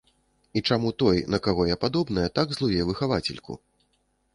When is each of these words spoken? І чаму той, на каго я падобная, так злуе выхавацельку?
І 0.57 0.63
чаму 0.69 0.93
той, 1.03 1.21
на 1.35 1.39
каго 1.49 1.67
я 1.75 1.79
падобная, 1.85 2.27
так 2.41 2.47
злуе 2.59 2.81
выхавацельку? 2.93 3.63